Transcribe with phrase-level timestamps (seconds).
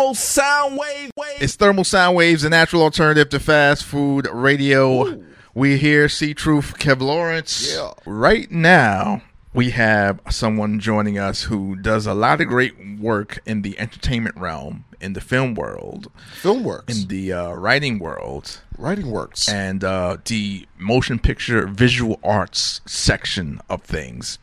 [0.00, 1.10] thermal sound wave.
[1.16, 1.42] wave.
[1.42, 5.22] It's Thermal Sound Waves, a natural alternative to fast food radio.
[5.54, 7.74] We here, see Truth, Kev Lawrence.
[7.74, 7.92] Yeah.
[8.06, 9.20] Right now,
[9.52, 14.36] we have someone joining us who does a lot of great work in the entertainment
[14.38, 16.10] realm, in the film world,
[16.40, 16.96] Film works.
[17.02, 19.48] in the uh, writing world, Writing works.
[19.50, 24.38] and uh, the motion picture visual arts section of things.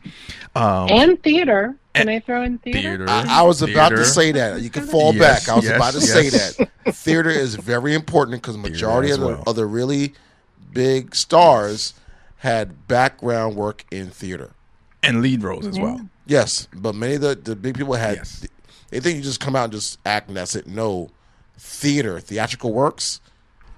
[0.54, 1.74] Um, and theater.
[1.98, 2.80] Can And- I throw in theater?
[2.80, 3.06] theater.
[3.08, 4.60] I, I was about to say that.
[4.60, 5.52] You can fall Yes, back.
[5.52, 6.12] I was yes, about to yes.
[6.56, 6.94] say that.
[6.94, 9.44] Theater is very important because majority of the, well.
[9.46, 10.14] of the really
[10.72, 11.94] big stars
[12.38, 14.52] had background work in theater.
[15.02, 16.08] and lead roles as well.
[16.26, 18.16] Yes, but many of the, the big people had.
[18.16, 18.46] Yes.
[18.90, 20.66] They think you just come out and just act and that's it.
[20.66, 21.10] No,
[21.58, 23.20] theater, theatrical works,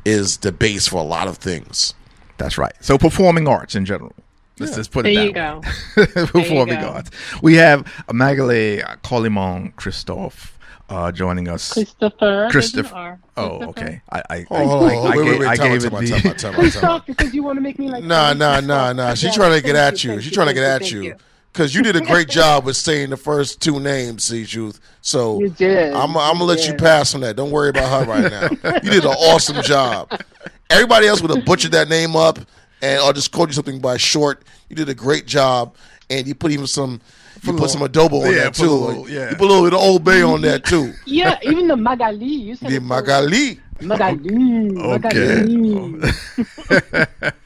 [0.05, 1.95] is the base for a lot of things.
[2.39, 2.73] That's right.
[2.81, 4.13] So performing arts in general.
[4.61, 5.65] Let's just put it There that
[5.97, 6.27] you way.
[6.27, 6.89] performing go.
[6.91, 7.11] arts.
[7.43, 10.57] We have Magali Colimon Christophe
[10.89, 11.73] uh, joining us.
[11.73, 12.49] Christopher.
[12.51, 13.19] Christoph- There's an R.
[13.37, 14.03] Oh, okay.
[14.11, 14.85] I I, Oh, I, I, on.
[14.85, 15.57] Wait, gave, wait, I wait.
[15.57, 16.09] Time gave it time out, the.
[16.09, 16.59] time out, time out, time out.
[16.61, 18.05] Christoph, because you want to make me like.
[18.05, 19.15] Nah, nah, nah, nah.
[19.15, 20.21] She's trying to get at you, you.
[20.21, 21.11] She's trying to get at you, you.
[21.11, 21.27] thank you.
[21.53, 24.79] Because you did a great job with saying the first two names, C Truth.
[25.01, 25.93] So You did.
[25.95, 27.35] I'm, I'm gonna let you pass on that.
[27.37, 28.73] Don't worry about her right now.
[28.83, 30.11] you did an awesome job.
[30.71, 32.39] Everybody else would have butchered that name up
[32.83, 34.45] and I'll just quote you something by short.
[34.69, 35.75] You did a great job,
[36.09, 37.01] and you put even some.
[37.43, 38.71] You put some adobo on Yeah, that put too.
[38.71, 39.31] little- yeah.
[39.31, 40.93] You put a little bit of Old Bay on that too.
[41.07, 42.27] Yeah, even the Magali.
[42.27, 43.59] You said The it Magali.
[43.81, 44.77] Magali.
[44.77, 45.43] Okay.
[45.47, 46.13] Magali.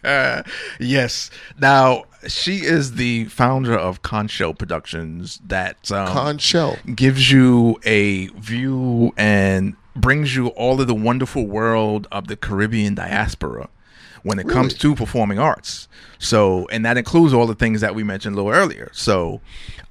[0.80, 1.30] yes.
[1.60, 5.40] Now she is the founder of Concho Productions.
[5.46, 6.96] That um, Conchshell.
[6.96, 12.96] gives you a view and brings you all of the wonderful world of the Caribbean
[12.96, 13.68] diaspora
[14.24, 15.86] when it comes to performing arts.
[16.18, 18.90] So, and that includes all the things that we mentioned a little earlier.
[18.92, 19.40] So,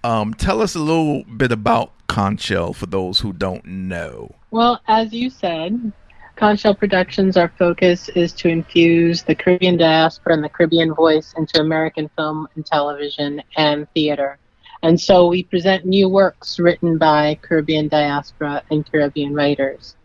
[0.03, 4.35] um, tell us a little bit about Conchshell for those who don't know.
[4.51, 5.93] Well, as you said,
[6.35, 11.61] Conchshell Productions, our focus is to infuse the Caribbean diaspora and the Caribbean voice into
[11.61, 14.39] American film and television and theater.
[14.81, 19.95] And so we present new works written by Caribbean diaspora and Caribbean writers,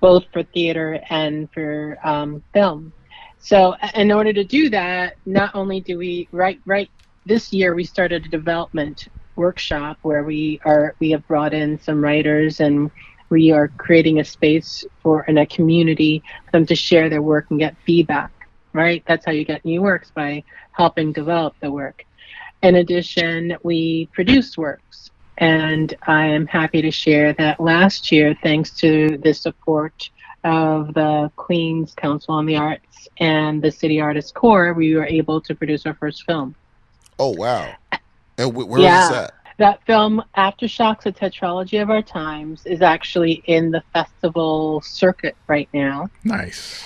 [0.00, 2.92] both for theater and for um, film.
[3.40, 6.90] So, in order to do that, not only do we write, right
[7.26, 12.02] this year we started a development workshop where we are we have brought in some
[12.02, 12.90] writers and
[13.30, 17.46] we are creating a space for in a community for them to share their work
[17.50, 18.32] and get feedback
[18.72, 19.02] right?
[19.06, 22.04] That's how you get new works by helping develop the work.
[22.62, 28.72] In addition we produce works and i am happy to share that last year thanks
[28.72, 30.10] to the support
[30.44, 35.40] of the queens council on the arts and the city artists corps we were able
[35.40, 36.54] to produce our first film
[37.18, 37.68] Oh wow.
[38.38, 39.08] And wh- where is Yeah.
[39.08, 39.34] this at?
[39.58, 45.68] that film, Aftershocks, a tetralogy of our times, is actually in the festival circuit right
[45.74, 46.08] now.
[46.24, 46.82] Nice.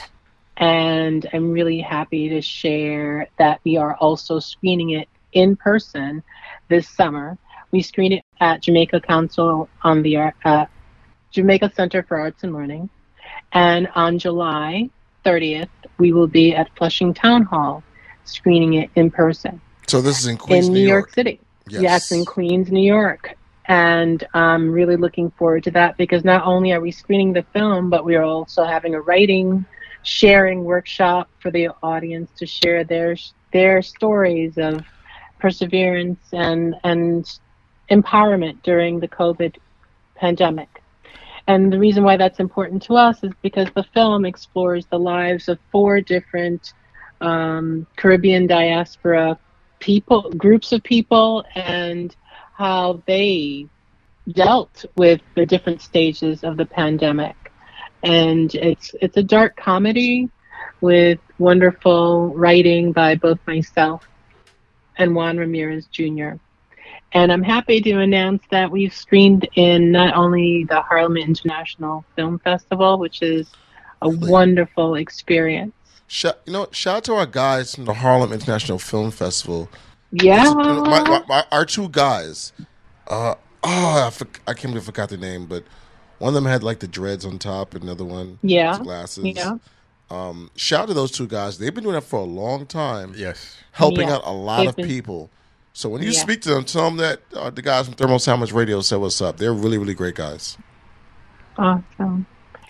[0.56, 6.22] And I'm really happy to share that we are also screening it in person
[6.68, 7.38] this summer.
[7.70, 10.66] We screen it at Jamaica Council on the Ar- uh,
[11.30, 12.90] Jamaica Center for Arts and Learning.
[13.54, 14.90] And on July
[15.24, 17.82] 30th, we will be at Flushing Town Hall
[18.24, 21.06] screening it in person So this is in Queens, in New, New York.
[21.06, 21.40] York City.
[21.68, 21.82] Yes.
[21.82, 23.34] Yes, in Queens, New York.
[23.66, 27.88] And I'm really looking forward to that because not only are we screening the film,
[27.88, 29.64] but we are also having a writing
[30.02, 33.16] sharing workshop for the audience to share their
[33.52, 34.82] their stories of
[35.38, 37.38] perseverance and and
[37.90, 39.56] empowerment during the COVID
[40.14, 40.82] pandemic.
[41.46, 45.48] And the reason why that's important to us is because the film explores the lives
[45.48, 46.72] of four different
[47.20, 49.38] um, Caribbean diaspora
[49.78, 52.16] people, groups of people, and
[52.54, 53.66] how they
[54.32, 57.36] dealt with the different stages of the pandemic.
[58.02, 60.30] And it's it's a dark comedy
[60.80, 64.06] with wonderful writing by both myself
[64.96, 66.32] and Juan Ramirez Jr.
[67.14, 72.40] And I'm happy to announce that we've screened in not only the Harlem International Film
[72.40, 73.50] Festival, which is
[74.02, 75.72] a wonderful experience.
[76.08, 79.68] Shout, you know, shout out to our guys from the Harlem International Film Festival.
[80.10, 80.52] Yeah.
[80.54, 82.52] My, my, my, our two guys.
[83.06, 85.62] Uh, oh, I, for, I can't believe I forgot the name, but
[86.18, 88.70] one of them had like the dreads on top, another one Yeah.
[88.72, 89.24] his glasses.
[89.24, 89.58] Yeah.
[90.10, 91.58] Um, shout out to those two guys.
[91.58, 93.56] They've been doing that for a long time, Yes.
[93.72, 94.16] helping Yeah.
[94.16, 95.30] out a lot They've of been- people.
[95.74, 96.20] So when you Yeah.
[96.20, 99.20] speak to them, tell them that uh, the guys from Thermal Sandwich Radio said what's
[99.20, 99.38] up.
[99.38, 100.56] They're really, really great guys.
[101.58, 102.26] Awesome.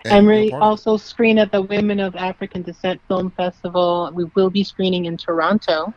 [0.06, 0.70] And And you're we part of it.
[0.70, 4.10] also screen at the Women of African Descent Film Festival.
[4.14, 5.92] We will be screening in Toronto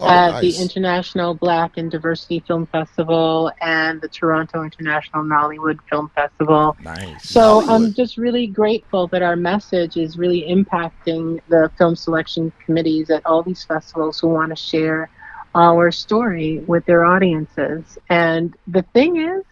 [0.00, 0.40] Oh, at nice.
[0.42, 6.74] the International Black and Diversity Film Festival and the Toronto International Nollywood Film Festival.
[6.82, 7.28] Nice.
[7.28, 7.68] So Nollywood.
[7.68, 13.24] I'm just really grateful that our message is really impacting the film selection committees at
[13.26, 15.10] all these festivals who want to share
[15.54, 17.98] our story with their audiences.
[18.08, 19.44] And the thing is,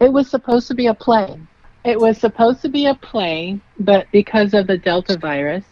[0.00, 1.40] it was supposed to be a play.
[1.84, 5.64] It was supposed to be a play, but because of the Delta virus,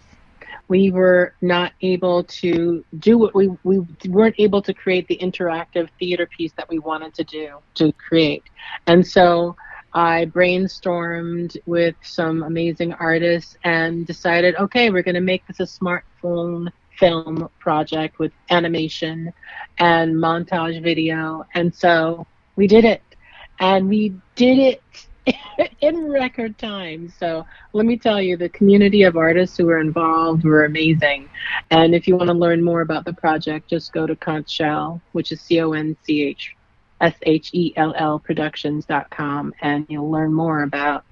[0.69, 5.89] we were not able to do what we we weren't able to create the interactive
[5.99, 8.45] theater piece that we wanted to do to create.
[8.87, 9.57] And so
[9.93, 15.65] I brainstormed with some amazing artists and decided, okay, we're going to make this a
[15.65, 19.33] smartphone film project with animation
[19.79, 21.45] and montage video.
[21.55, 23.03] And so we did it.
[23.61, 24.83] And we did it
[25.81, 27.13] in record time.
[27.19, 31.29] So let me tell you, the community of artists who were involved were amazing.
[31.71, 35.33] And if you want to learn more about the project, just go to Conchshell, which
[35.33, 36.57] is C O N C H
[37.01, 41.05] S H E L L Productions.com, and you'll learn more about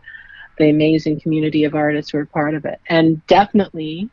[0.59, 2.81] the amazing community of artists who are part of it.
[2.89, 4.11] And definitely,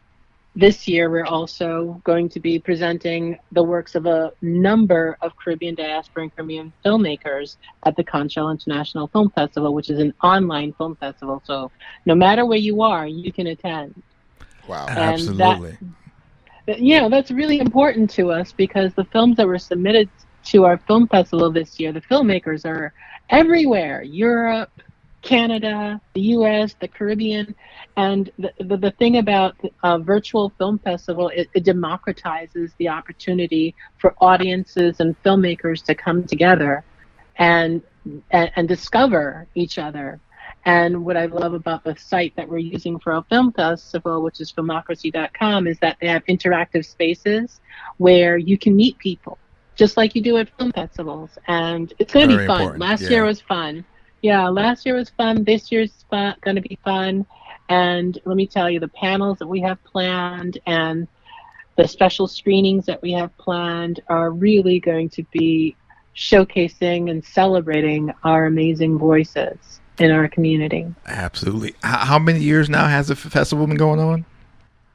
[0.58, 5.76] this year we're also going to be presenting the works of a number of Caribbean
[5.76, 10.96] diaspora and Caribbean filmmakers at the Conchshell International Film Festival, which is an online film
[10.96, 11.44] festival.
[11.46, 11.70] So
[12.08, 14.02] no matter where you are, you can attend.
[14.68, 14.88] Wow.
[14.90, 15.78] and Absolutely.
[16.66, 20.10] But, you know, that's really important to us because the films that were submitted
[20.46, 22.94] to our film festival this year, the filmmakers are
[23.30, 24.72] everywhere Europe,
[25.28, 27.54] Canada, the US, the Caribbean.
[27.98, 33.76] And the, the, the thing about a virtual film festival, it, it democratizes the opportunity
[33.98, 36.86] for audiences and filmmakers to come together
[37.36, 37.82] and,
[38.32, 40.22] and, and discover each other.
[40.64, 44.40] And what I love about the site that we're using for our film festival, which
[44.40, 47.60] is filmocracy.com, is that they have interactive spaces
[47.98, 49.38] where you can meet people,
[49.76, 51.38] just like you do at film festivals.
[51.48, 52.62] And it's going to be fun.
[52.62, 53.10] important, Last yeah.
[53.10, 53.84] year was fun.
[54.22, 55.44] Yeah, last year was fun.
[55.44, 57.26] This year's fun, going to be fun.
[57.70, 61.08] And let me tell you, the panels that we have planned and
[61.76, 65.76] the special screenings that we have planned are really going to be
[66.16, 70.88] showcasing and celebrating our amazing voices in our community.
[71.06, 71.76] Absolutely.
[71.84, 74.26] How, how many years now has the festival been going on?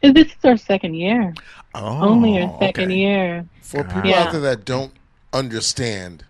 [0.03, 1.33] Uh, this is our second year.
[1.75, 2.97] Oh, Only our second okay.
[2.97, 3.47] year.
[3.61, 4.25] For people Yeah.
[4.25, 4.93] out there that don't
[5.33, 6.25] understand,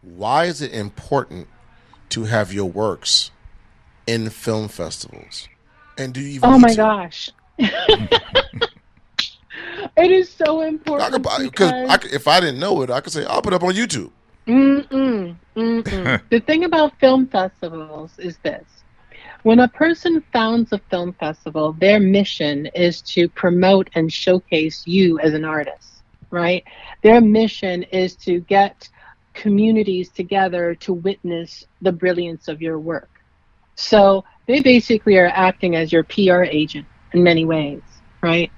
[0.00, 1.48] why is it important
[2.10, 3.30] to have your works
[4.06, 5.48] in film festivals?
[5.96, 6.76] And do you even Oh my to?
[6.76, 7.30] gosh.
[7.58, 8.10] it
[10.10, 13.24] is so important Because because I could- if I didn't know it, I could say
[13.24, 14.10] I'll put it up on YouTube.
[14.46, 16.20] Mm-mm, mm-mm.
[16.30, 18.64] the thing about film festivals is this.
[19.42, 25.18] When a person founds a film festival, their mission is to promote and showcase you
[25.20, 26.64] as an artist, right?
[27.02, 28.88] Their mission is to get
[29.34, 33.10] communities together to witness the brilliance of your work.
[33.76, 37.82] So they basically are acting as your PR agent in many ways,
[38.22, 38.50] right?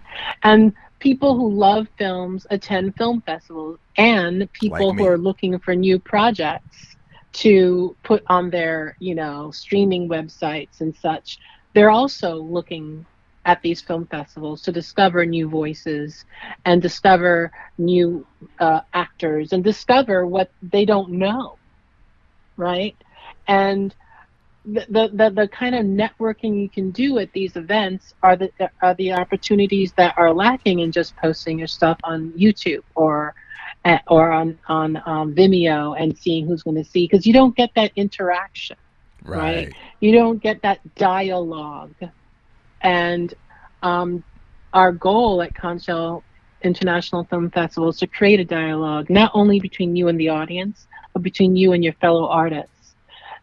[0.42, 5.74] And people who love films attend film festivals, and people Like who are looking for
[5.74, 6.96] new projects
[7.34, 11.38] to put on their, you know, streaming websites and such,
[11.74, 13.06] they're also looking
[13.46, 16.24] at these film festivals to discover new voices
[16.66, 18.26] and discover new
[18.58, 21.56] uh, actors and discover what they don't know,
[22.56, 22.96] right?
[23.48, 23.94] And
[24.64, 28.50] the, the, the, kind of networking you can do at these events are the
[28.82, 33.32] are the opportunities that are lacking in just posting your stuff on YouTube or
[33.84, 37.56] uh, or on on um, Vimeo and seeing who's going to see because you don't
[37.56, 38.76] get that interaction
[39.26, 39.72] Right.
[40.00, 41.94] you don't get that dialogue.
[42.82, 43.32] And
[43.82, 44.22] um,
[44.72, 46.22] our goal at Conchshell
[46.62, 50.86] International Film Festival is to create a dialogue, not only between you and the audience,
[51.12, 52.94] but between you and your fellow artists.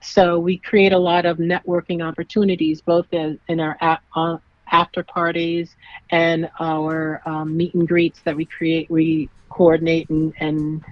[0.01, 3.77] So we create a lot of networking opportunities, both in, in our
[4.15, 4.37] uh,
[4.71, 5.75] after parties
[6.09, 10.83] and our um, meet and greets that we create, we coordinate and, and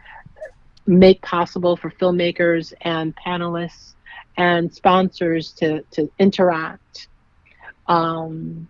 [0.85, 3.95] make possible for filmmakers and panelists
[4.37, 7.07] and sponsors to, to interact.
[7.87, 8.67] Um,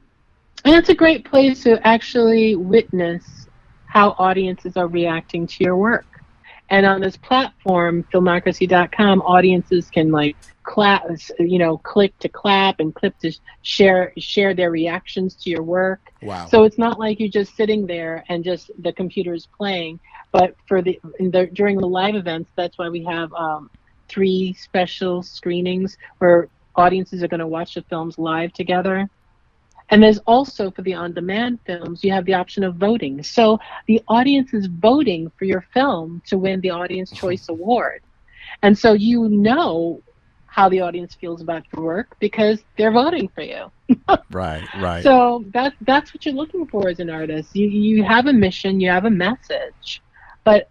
[0.64, 3.48] and it's a great place to actually witness
[3.86, 6.06] how audiences are reacting to your work.
[6.70, 11.04] And on this platform, filmocracy.com, audiences can like clap,
[11.38, 16.14] you know, click to clap and click to share share their reactions to your work.
[16.22, 16.46] Wow.
[16.46, 20.00] So it's not like you're just sitting there and just the computer's playing.
[20.32, 23.70] But for the, in the during the live events, that's why we have um,
[24.08, 29.10] three special screenings where audiences are going to watch the films live together.
[29.90, 33.22] And there's also for the on demand films, you have the option of voting.
[33.24, 37.28] So the audience is voting for your film to win the Audience mm-hmm.
[37.28, 38.02] Choice Award.
[38.62, 40.02] And so you know
[40.46, 43.72] how the audience feels about your work because they're voting for you.
[44.32, 45.04] right, right.
[45.04, 47.56] So that's that's what you're looking for as an artist.
[47.56, 50.02] You you have a mission, you have a message,
[50.44, 50.70] but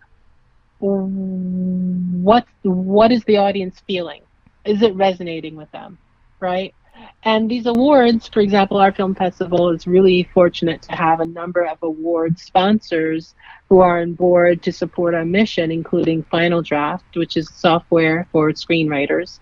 [0.80, 4.22] what what is the audience feeling?
[4.64, 5.98] Is it resonating with them,
[6.38, 6.74] right?
[7.22, 11.64] And these awards, for example, our film festival is really fortunate to have a number
[11.64, 13.34] of award sponsors
[13.68, 18.50] who are on board to support our mission, including Final Draft, which is software for
[18.50, 19.40] screenwriters.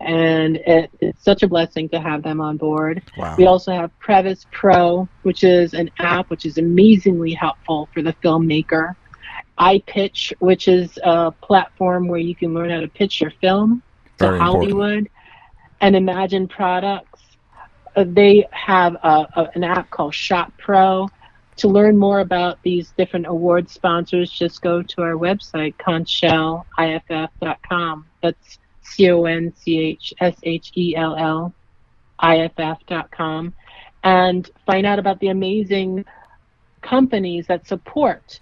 [0.00, 3.02] And it, it's such a blessing to have them on board.
[3.16, 3.36] Wow.
[3.38, 8.14] We also have Previs Pro, which is an app which is amazingly helpful for the
[8.14, 8.94] filmmaker.
[9.58, 13.82] iPitch, which is a platform where you can learn how to pitch your film
[14.18, 14.72] to Very important.
[14.72, 15.08] Hollywood
[15.80, 17.22] and Imagine Products.
[17.94, 21.08] Uh, they have a, a, an app called ShotPut Pro.
[21.56, 28.06] To learn more about these different award sponsors, just go to our website, conchshellIFF.com.
[28.22, 31.54] That's C O N C H S H E L L
[32.22, 33.54] IFF.com
[34.04, 36.04] and find out about the amazing
[36.80, 38.40] companies that support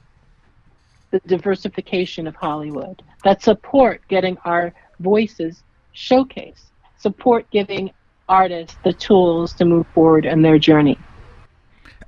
[1.10, 4.74] the diversification of Hollywood, that support getting our
[5.04, 7.90] voices showcase, support giving
[8.28, 10.98] artists the tools to move forward in their journey.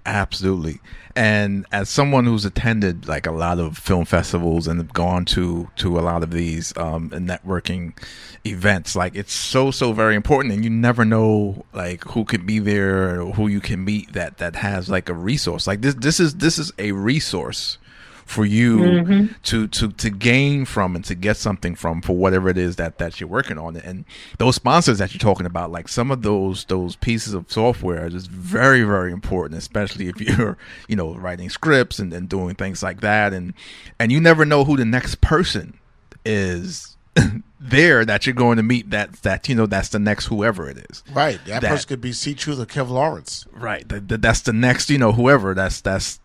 [0.07, 0.81] Absolutely.
[1.17, 5.99] And as someone who's attended like a lot of film festivals and gone to to
[5.99, 7.99] a lot of these um, networking
[8.45, 12.59] events, like it's so so very important, and you never know like who could be
[12.59, 15.67] there or who you can meet that that has like a resource.
[15.67, 17.79] Like this this is this is a resource
[18.27, 19.35] for you Mhm.
[19.45, 22.99] to to to gain from and to get something from for whatever it is that
[22.99, 24.05] that you're working on and
[24.39, 28.11] those sponsors that you're talking about like some of those those pieces of software are
[28.11, 32.83] just very very important especially if you're you know writing scripts and, and doing things
[32.83, 33.55] like that and
[34.01, 35.75] and you never know who the next person
[36.25, 36.97] is
[37.61, 40.85] there that you're going to meet that that you know that's the next whoever it
[40.91, 41.39] is Right.
[41.47, 43.47] That, That- person could be C Truth or Kev Lawrence.
[43.53, 46.19] right that, that- that's the next you know whoever that's that's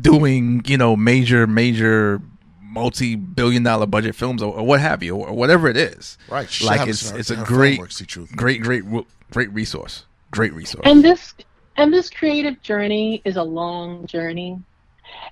[0.00, 2.20] doing you know major major
[2.62, 6.48] multi-billion dollar budget films or, or what have you or, whatever it is Right.
[6.48, 8.34] She like it's it's a her great film work, C-Truth.
[8.34, 8.84] great great
[9.30, 11.34] great resource great resource And this
[11.76, 14.60] and this creative journey is a long journey.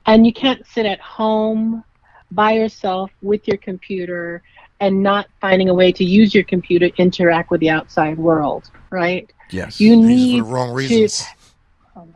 [0.07, 1.85] And you can't sit at home
[2.31, 4.43] by yourself with your computer
[4.81, 8.71] and not finding a way to use your computer to interact with the outside world,
[8.91, 9.31] right?
[9.51, 11.25] yes You These need for the wrong to- reasons.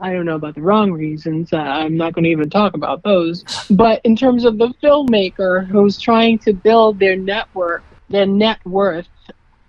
[0.01, 1.53] I don't know about the wrong reasons.
[1.53, 3.45] Uh, I'm not going to even talk about those.
[3.71, 9.09] But in terms of the filmmaker who's trying to build their network, their net worth,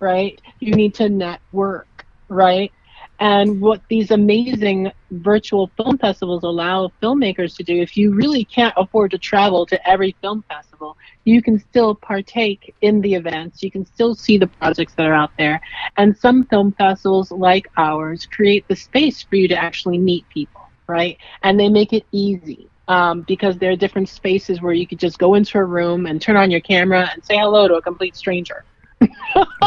[0.00, 0.40] right?
[0.60, 2.72] You need to network, right?
[3.18, 8.74] And what these amazing virtual film festivals allow filmmakers to do, if you really can't
[8.76, 13.62] afford to travel to every film festival, you can still partake in the events.
[13.62, 15.60] You can still see the projects that are out there.
[15.96, 20.72] And some film festivals, like ours, create the space for you to actually meet people,
[20.86, 21.16] right?
[21.42, 25.18] And they make it easy um, because there are different spaces where you could just
[25.18, 28.14] go into a room and turn on your camera and say hello to a complete
[28.14, 28.64] stranger.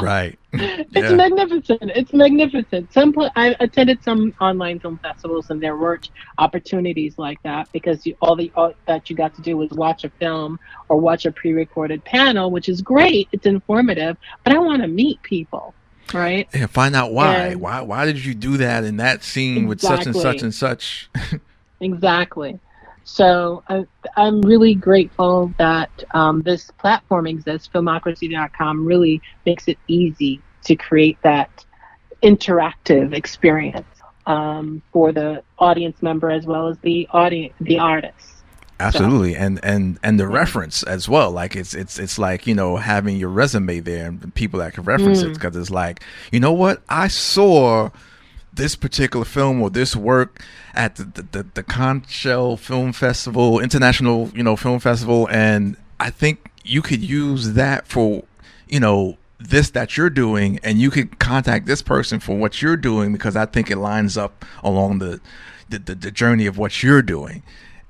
[0.01, 1.13] Right It's Yeah.
[1.13, 1.91] magnificent.
[1.95, 2.91] It's magnificent.
[2.91, 6.09] Some I attended some online film festivals, and there weren't
[6.39, 10.03] opportunities like that because you, all the all that you got to do was watch
[10.05, 10.57] a film
[10.89, 13.27] or watch a pre-recorded panel, which is great.
[13.31, 15.75] It's informative, but I want to meet people,
[16.15, 16.47] right?
[16.53, 19.79] yeah find out why And- why why did you do that in that scene with
[19.81, 21.09] such and such and such
[21.81, 22.59] Exactly.
[23.09, 23.85] So I,
[24.15, 27.67] I'm really grateful that um, this platform exists.
[27.73, 31.65] Filmocracy.com really makes it easy to create that
[32.21, 33.87] interactive experience
[34.25, 38.43] um, for the audience member as well as the audience, the artist.
[38.79, 41.31] Absolutely, and and and the reference as well.
[41.31, 44.85] Like it's it's it's like you know having your resume there and people that can
[44.85, 46.01] reference it because it's like
[46.31, 47.89] you know what I saw
[48.59, 50.43] this particular film or this work
[50.75, 56.09] at the the, the, the Conchshell Film Festival, International you know Film Festival, and I
[56.09, 58.25] think you could use that for
[58.67, 62.77] you know this that you're doing, and you could contact this person for what you're
[62.77, 65.21] doing because I think it lines up along the
[65.69, 67.41] the, the, the journey of what you're doing,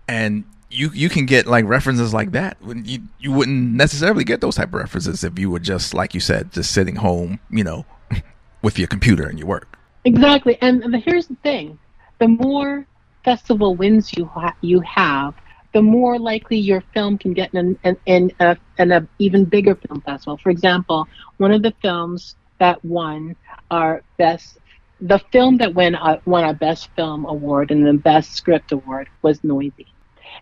[0.08, 4.40] and you you can get like references like that when you you wouldn't necessarily get
[4.40, 7.64] those type of references if you were just like you said just sitting home you
[7.64, 7.88] know
[8.62, 10.58] with your computer and your work Exactly.
[10.62, 11.80] And the, here's the thing:
[12.20, 12.88] the more
[13.24, 15.36] festival wins you ha- you have,
[15.74, 19.76] the more likely your film can get in in, in, a, in a even bigger
[19.76, 20.38] film festival.
[20.38, 23.36] For example, one of the films that won
[23.72, 24.58] our best
[25.02, 28.72] the film that uh, won a, won a Best Film Award and the Best Script
[28.74, 29.88] Award was Noisy.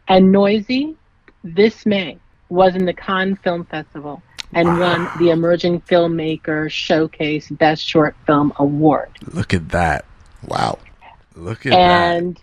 [0.08, 0.98] And Noisy,
[1.44, 4.24] this May, was in the Cannes Film Festival
[4.54, 4.80] and wow.
[4.80, 9.10] won the Emerging Filmmaker Showcase Best Short Film Award.
[9.34, 10.06] Look at that.
[10.46, 10.80] Wow.
[11.36, 11.78] Look at that.
[11.80, 12.42] and that.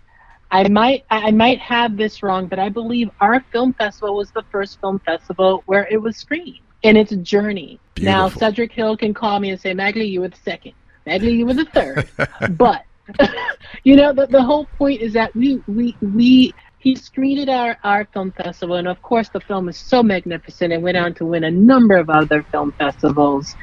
[0.51, 4.43] I might I might have this wrong, but I believe our film festival was the
[4.51, 7.79] first film festival where it was screened in its journey.
[7.95, 8.19] Beautiful.
[8.19, 10.73] Now Cedric Hill can call me and say, Magali, you were the second.
[11.05, 12.07] Magali, you were the third.
[12.57, 12.85] but
[13.83, 16.53] you know, the, the whole point is that we we we
[16.85, 20.71] he screened at our, our film festival, and of course, the film is so magnificent
[20.71, 23.55] and went on to win a number of other film festivals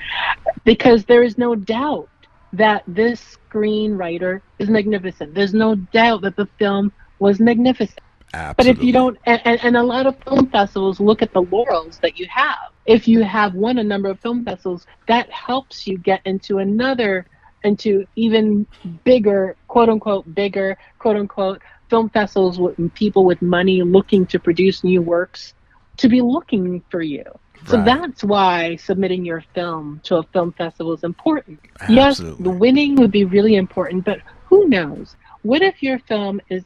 [0.64, 2.08] because there is no doubt
[2.52, 5.34] that this screenwriter is magnificent.
[5.34, 8.00] There's no doubt that the film was magnificent.
[8.34, 8.72] Absolutely.
[8.72, 12.00] But if you don't, and, and a lot of film festivals look at the laurels
[12.02, 12.72] that you have.
[12.86, 17.28] If you have won a number of film festivals, that helps you get into another,
[17.62, 18.66] into even
[19.04, 21.62] bigger, quote unquote, bigger, quote unquote,
[21.92, 25.52] film festivals with people with money looking to produce new works
[25.98, 27.22] to be looking for you.
[27.66, 27.84] So right.
[27.84, 31.60] that's why submitting your film to a film festival is important.
[31.80, 31.94] Absolutely.
[31.94, 35.14] Yes, the winning would be really important, but who knows?
[35.42, 36.64] What if your film is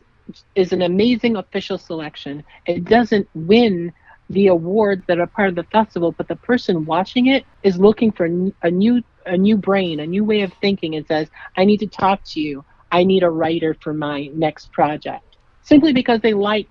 [0.54, 2.44] is an amazing official selection?
[2.66, 3.92] It doesn't win
[4.30, 8.12] the awards that are part of the festival, but the person watching it is looking
[8.12, 8.26] for
[8.62, 11.88] a new a new brain, a new way of thinking, and says, "I need to
[11.88, 12.64] talk to you.
[12.96, 16.70] I need a writer for my next project, simply because they liked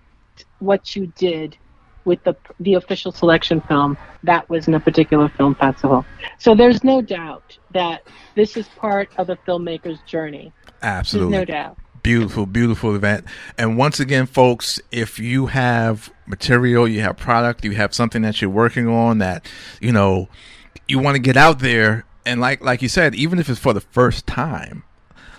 [0.57, 1.55] what you did
[2.03, 6.03] with the the official selection film that was in a particular film festival.
[6.39, 10.51] So there's no doubt that this is part of a filmmaker's journey.
[10.81, 11.77] Absolutely, there's no doubt.
[12.01, 13.25] Beautiful, beautiful event.
[13.55, 18.41] And once again, folks, if you have material, you have product, you have something that
[18.41, 19.47] you're working on that
[19.79, 20.27] you know
[20.87, 23.73] you want to get out there, and like like you said, even if it's for
[23.73, 24.85] the first time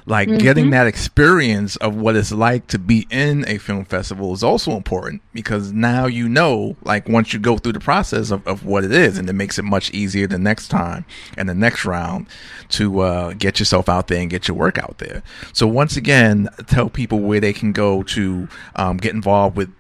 [0.07, 0.39] like mm-hmm.
[0.39, 4.73] getting that experience of what it's like to be in a film festival is also
[4.73, 8.85] important because now you know like once you go through the process of, of what
[8.85, 11.05] it is and it makes it much easier the next time
[11.37, 12.27] and the next round
[12.69, 15.23] to uh, get yourself out there and get your work out there
[15.53, 19.73] so once again tell people where they can go to um, get involved with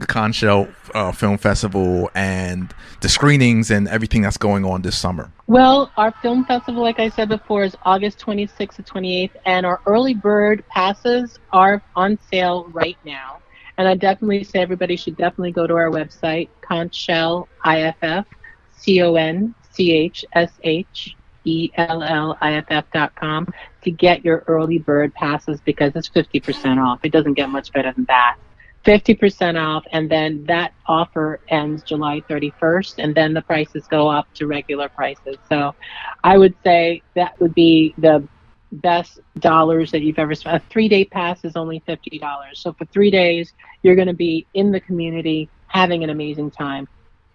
[0.00, 5.30] the Conchshell uh, Film Festival and the screenings and everything that's going on this summer?
[5.46, 9.80] Well, our film festival, like I said before, is August 26th to 28th, and our
[9.86, 13.38] early bird passes are on sale right now.
[13.78, 18.26] And I definitely say everybody should definitely go to our website, Conchshell IFF,
[18.76, 23.48] C O N C H S H E L L I F F dot com
[23.82, 27.00] to get your early bird passes because it's 50% off.
[27.02, 28.36] It doesn't get much better than that.
[28.84, 34.32] 50% off, and then that offer ends July 31st, and then the prices go up
[34.34, 35.36] to regular prices.
[35.48, 35.74] So
[36.24, 38.26] I would say that would be the
[38.72, 40.62] best dollars that you've ever spent.
[40.62, 42.20] A three day pass is only $50.
[42.54, 46.88] So for three days, you're going to be in the community having an amazing time.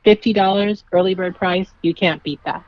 [0.06, 2.64] $50 early bird price, you can't beat that.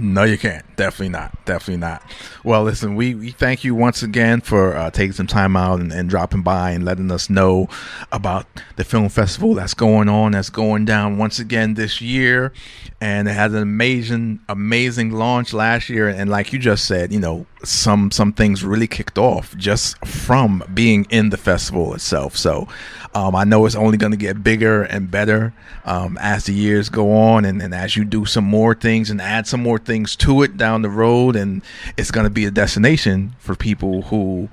[0.00, 0.64] No, you can't.
[0.76, 1.44] Definitely not.
[1.44, 2.02] Definitely not.
[2.44, 5.90] Well, listen, we, we thank you once again for uh, taking some time out and,
[5.92, 7.68] and, dropping by and letting us know
[8.12, 12.52] about the film festival that's going on, that's going down once again this year.
[13.00, 16.08] And it had an amazing, amazing launch last year.
[16.08, 20.62] And like you just said, you know, some some things really kicked off just from
[20.72, 22.36] being in the festival itself.
[22.36, 22.68] So
[23.14, 25.52] um, I know it's only going to get bigger and better
[25.84, 29.20] um, as the years go on, and, and, as you do some more things and
[29.20, 31.62] add some more things to it down the road, and
[31.96, 34.48] it's going to be a destination for people who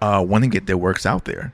[0.00, 1.52] uh, want to get their works out there.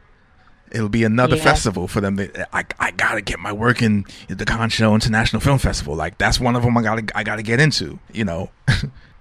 [0.70, 1.42] It'll be another yeah.
[1.42, 2.20] festival for them.
[2.52, 5.94] I I gotta get my work in the Cannes International Film Festival.
[5.94, 6.76] Like that's one of them.
[6.76, 7.98] I gotta I gotta get into.
[8.12, 8.50] You know.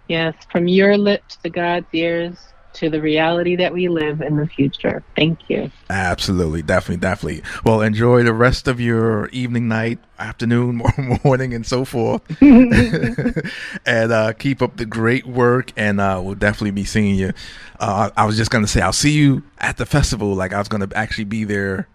[0.10, 2.38] Yes, from your lips to God's ears
[2.74, 5.04] to the reality that we live in the future.
[5.16, 5.72] Thank you.
[5.90, 7.44] Absolutely, definitely, definitely.
[7.64, 10.82] Well, enjoy the rest of your evening, night, afternoon,
[11.24, 12.22] morning, and so forth.
[12.42, 15.72] and uh, keep up the great work.
[15.78, 17.34] And uh, we'll definitely be seeing you.
[17.80, 20.34] Uh, I was just gonna say I'll see you at the festival.
[20.36, 21.88] Like I was gonna actually be there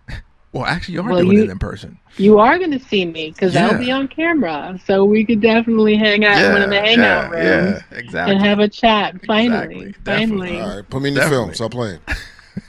[0.53, 1.99] well, actually, you are well, doing you, it in person.
[2.17, 3.69] You are going to see me because yeah.
[3.69, 6.81] I'll be on camera, so we could definitely hang out yeah, in one of the
[6.81, 8.35] hangout yeah, rooms yeah, exactly.
[8.35, 9.25] and have a chat.
[9.27, 10.61] Finally, exactly, finally.
[10.61, 11.53] All right, put me in the film.
[11.55, 12.01] Stop playing.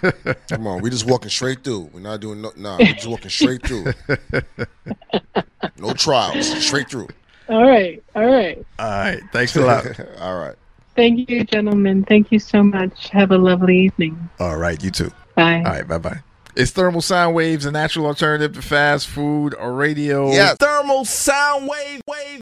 [0.49, 1.89] Come on, we're just walking straight through.
[1.93, 2.51] We're not doing no.
[2.57, 3.85] Nah, we're just walking straight through.
[5.77, 7.07] no trials, straight through.
[7.47, 8.63] All right, all right.
[8.77, 9.21] All right.
[9.31, 9.85] Thanks a lot.
[10.19, 10.55] all right.
[10.95, 12.03] Thank you, gentlemen.
[12.03, 13.09] Thank you so much.
[13.09, 14.29] Have a lovely evening.
[14.39, 15.11] All right, you too.
[15.35, 15.63] Bye.
[15.65, 16.19] All right, bye bye.
[16.55, 20.31] It's thermal sound waves, a natural alternative to fast food or radio.
[20.31, 22.37] Yeah, thermal sound wave wave.